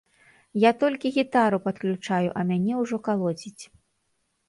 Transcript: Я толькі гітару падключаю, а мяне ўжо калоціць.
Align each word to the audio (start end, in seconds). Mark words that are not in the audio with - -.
Я 0.63 0.71
толькі 0.83 1.11
гітару 1.19 1.61
падключаю, 1.67 2.29
а 2.39 2.49
мяне 2.55 2.73
ўжо 2.83 3.03
калоціць. 3.13 3.59